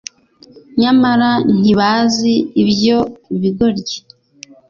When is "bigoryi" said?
3.41-3.97